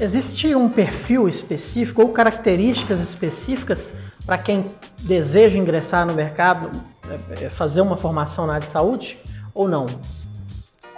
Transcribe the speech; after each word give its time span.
Existe 0.00 0.54
um 0.54 0.68
perfil 0.68 1.28
específico 1.28 2.02
ou 2.02 2.08
características 2.10 3.00
específicas 3.00 3.92
para 4.24 4.38
quem 4.38 4.70
deseja 5.00 5.58
ingressar 5.58 6.06
no 6.06 6.12
mercado, 6.12 6.70
é, 7.08 7.46
é, 7.46 7.50
fazer 7.50 7.80
uma 7.80 7.96
formação 7.96 8.46
na 8.46 8.54
área 8.54 8.66
de 8.66 8.72
saúde 8.72 9.18
ou 9.54 9.66
não? 9.66 9.86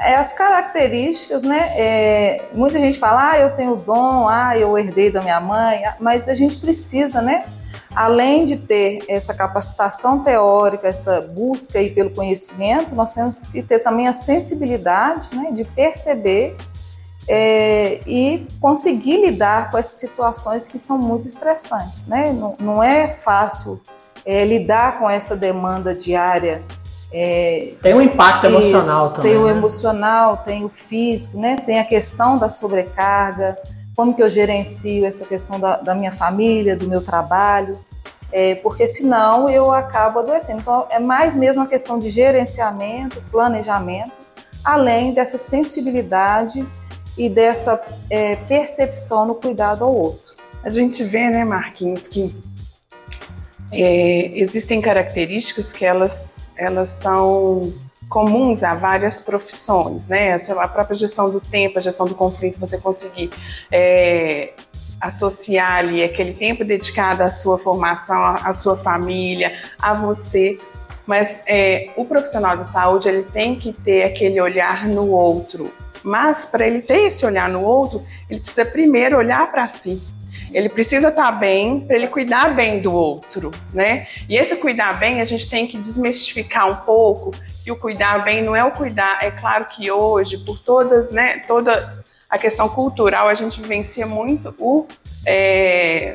É, 0.00 0.16
as 0.16 0.32
características, 0.32 1.42
né? 1.42 1.72
É, 1.76 2.48
muita 2.52 2.78
gente 2.78 2.98
fala, 2.98 3.32
ah, 3.32 3.38
eu 3.38 3.54
tenho 3.54 3.76
dom, 3.76 4.28
ah, 4.28 4.56
eu 4.58 4.76
herdei 4.76 5.10
da 5.10 5.22
minha 5.22 5.40
mãe, 5.40 5.82
mas 6.00 6.28
a 6.28 6.34
gente 6.34 6.56
precisa, 6.58 7.22
né? 7.22 7.44
Além 7.94 8.44
de 8.44 8.56
ter 8.56 9.04
essa 9.08 9.34
capacitação 9.34 10.22
teórica, 10.22 10.88
essa 10.88 11.20
busca 11.20 11.78
aí 11.78 11.90
pelo 11.90 12.10
conhecimento, 12.10 12.94
nós 12.94 13.14
temos 13.14 13.38
que 13.38 13.62
ter 13.62 13.80
também 13.80 14.08
a 14.08 14.12
sensibilidade 14.12 15.34
né, 15.34 15.50
de 15.52 15.64
perceber 15.64 16.56
é, 17.32 18.00
e 18.08 18.44
conseguir 18.60 19.20
lidar 19.20 19.70
com 19.70 19.78
essas 19.78 20.00
situações 20.00 20.66
que 20.66 20.80
são 20.80 20.98
muito 20.98 21.28
estressantes. 21.28 22.08
Né? 22.08 22.32
Não, 22.32 22.56
não 22.58 22.82
é 22.82 23.06
fácil 23.06 23.80
é, 24.26 24.44
lidar 24.44 24.98
com 24.98 25.08
essa 25.08 25.36
demanda 25.36 25.94
diária. 25.94 26.64
É, 27.12 27.72
tem 27.80 27.94
um 27.94 28.02
impacto 28.02 28.46
isso, 28.46 28.56
emocional 28.56 29.10
também. 29.12 29.30
Tem 29.30 29.40
o 29.40 29.44
né? 29.44 29.50
emocional, 29.52 30.36
tem 30.38 30.64
o 30.64 30.68
físico, 30.68 31.38
né? 31.38 31.56
tem 31.56 31.78
a 31.78 31.84
questão 31.84 32.36
da 32.36 32.48
sobrecarga 32.48 33.56
como 33.94 34.12
que 34.12 34.22
eu 34.22 34.28
gerencio 34.28 35.04
essa 35.04 35.24
questão 35.24 35.60
da, 35.60 35.76
da 35.76 35.94
minha 35.94 36.10
família, 36.10 36.76
do 36.76 36.88
meu 36.88 37.02
trabalho, 37.02 37.78
é, 38.32 38.56
porque 38.56 38.86
senão 38.88 39.48
eu 39.48 39.70
acabo 39.70 40.18
adoecendo. 40.18 40.60
Então, 40.60 40.86
é 40.90 40.98
mais 40.98 41.36
mesmo 41.36 41.62
uma 41.62 41.68
questão 41.68 41.98
de 41.98 42.08
gerenciamento, 42.08 43.22
planejamento, 43.30 44.12
além 44.64 45.12
dessa 45.12 45.38
sensibilidade 45.38 46.66
e 47.16 47.28
dessa 47.28 47.82
é, 48.08 48.36
percepção 48.36 49.26
no 49.26 49.34
cuidado 49.34 49.84
ao 49.84 49.94
outro. 49.94 50.34
A 50.62 50.70
gente 50.70 51.02
vê, 51.04 51.30
né, 51.30 51.44
Marquinhos, 51.44 52.06
que 52.06 52.34
é, 53.72 54.38
existem 54.38 54.80
características 54.80 55.72
que 55.72 55.84
elas, 55.84 56.52
elas 56.56 56.90
são 56.90 57.72
comuns 58.08 58.64
a 58.64 58.74
várias 58.74 59.20
profissões, 59.20 60.08
né? 60.08 60.36
A 60.58 60.68
própria 60.68 60.96
gestão 60.96 61.30
do 61.30 61.40
tempo, 61.40 61.78
a 61.78 61.82
gestão 61.82 62.06
do 62.06 62.14
conflito, 62.14 62.58
você 62.58 62.76
conseguir 62.76 63.30
é, 63.70 64.52
associar 65.00 65.76
ali 65.76 66.02
aquele 66.02 66.34
tempo 66.34 66.64
dedicado 66.64 67.22
à 67.22 67.30
sua 67.30 67.56
formação, 67.56 68.20
à 68.22 68.52
sua 68.52 68.76
família, 68.76 69.56
a 69.80 69.94
você. 69.94 70.58
Mas 71.06 71.42
é, 71.46 71.90
o 71.96 72.04
profissional 72.04 72.56
de 72.56 72.66
saúde 72.66 73.08
ele 73.08 73.22
tem 73.22 73.56
que 73.56 73.72
ter 73.72 74.02
aquele 74.02 74.40
olhar 74.40 74.86
no 74.86 75.08
outro. 75.08 75.72
Mas 76.02 76.44
para 76.44 76.66
ele 76.66 76.82
ter 76.82 77.06
esse 77.06 77.24
olhar 77.24 77.48
no 77.48 77.62
outro, 77.62 78.04
ele 78.28 78.40
precisa 78.40 78.64
primeiro 78.64 79.16
olhar 79.16 79.50
para 79.50 79.68
si. 79.68 80.02
Ele 80.52 80.68
precisa 80.68 81.08
estar 81.08 81.32
tá 81.32 81.32
bem 81.32 81.80
para 81.80 81.96
ele 81.96 82.08
cuidar 82.08 82.54
bem 82.54 82.80
do 82.80 82.92
outro, 82.92 83.50
né? 83.72 84.06
E 84.28 84.36
esse 84.36 84.56
cuidar 84.56 84.98
bem 84.98 85.20
a 85.20 85.24
gente 85.24 85.48
tem 85.48 85.66
que 85.66 85.78
desmistificar 85.78 86.68
um 86.68 86.76
pouco 86.84 87.32
que 87.62 87.70
o 87.70 87.76
cuidar 87.76 88.24
bem 88.24 88.42
não 88.42 88.56
é 88.56 88.64
o 88.64 88.70
cuidar. 88.72 89.18
É 89.22 89.30
claro 89.30 89.66
que 89.66 89.90
hoje, 89.90 90.38
por 90.38 90.58
todas, 90.58 91.12
né, 91.12 91.38
toda 91.46 92.02
a 92.28 92.38
questão 92.38 92.68
cultural, 92.68 93.28
a 93.28 93.34
gente 93.34 93.60
vivencia 93.60 94.06
muito 94.06 94.54
o 94.58 94.86
é, 95.26 96.14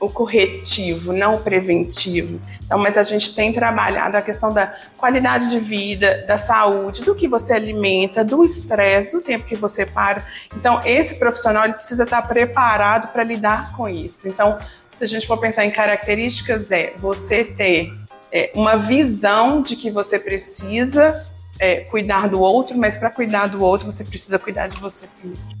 o 0.00 0.08
corretivo, 0.08 1.12
não 1.12 1.36
o 1.36 1.38
preventivo. 1.40 2.40
Então, 2.64 2.78
mas 2.78 2.96
a 2.96 3.02
gente 3.02 3.34
tem 3.34 3.52
trabalhado 3.52 4.16
a 4.16 4.22
questão 4.22 4.52
da 4.52 4.74
qualidade 4.96 5.50
de 5.50 5.58
vida, 5.58 6.24
da 6.26 6.38
saúde, 6.38 7.02
do 7.02 7.14
que 7.14 7.26
você 7.26 7.54
alimenta, 7.54 8.24
do 8.24 8.44
estresse, 8.44 9.12
do 9.12 9.22
tempo 9.22 9.44
que 9.44 9.56
você 9.56 9.84
para. 9.84 10.24
Então, 10.54 10.80
esse 10.84 11.18
profissional 11.18 11.64
ele 11.64 11.74
precisa 11.74 12.04
estar 12.04 12.22
preparado 12.22 13.12
para 13.12 13.24
lidar 13.24 13.76
com 13.76 13.88
isso. 13.88 14.28
Então, 14.28 14.58
se 14.92 15.04
a 15.04 15.06
gente 15.06 15.26
for 15.26 15.38
pensar 15.38 15.64
em 15.64 15.70
características, 15.70 16.70
é 16.70 16.94
você 16.98 17.44
ter 17.44 17.92
é, 18.32 18.50
uma 18.54 18.76
visão 18.76 19.62
de 19.62 19.76
que 19.76 19.90
você 19.90 20.18
precisa 20.18 21.26
é, 21.58 21.80
cuidar 21.80 22.28
do 22.28 22.40
outro, 22.40 22.76
mas 22.76 22.96
para 22.96 23.10
cuidar 23.10 23.48
do 23.48 23.62
outro 23.62 23.90
você 23.90 24.04
precisa 24.04 24.38
cuidar 24.38 24.66
de 24.66 24.80
você 24.80 25.08
primeiro. 25.18 25.57